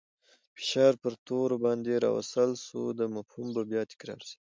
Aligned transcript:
فشار 0.57 0.93
پر 1.01 1.13
تورو 1.27 1.57
باندې 1.65 2.01
راوستل 2.05 2.51
سو. 2.65 2.79
دا 2.99 3.05
مفهوم 3.15 3.47
به 3.55 3.61
بیا 3.69 3.81
تکرار 3.91 4.21
سي. 4.29 4.35